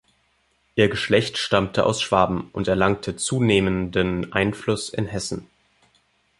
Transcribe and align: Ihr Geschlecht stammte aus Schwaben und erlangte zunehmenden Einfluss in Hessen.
Ihr 0.73 0.89
Geschlecht 0.89 1.37
stammte 1.37 1.85
aus 1.85 2.01
Schwaben 2.01 2.49
und 2.53 2.67
erlangte 2.67 3.17
zunehmenden 3.17 4.33
Einfluss 4.33 4.89
in 4.89 5.05
Hessen. 5.05 5.47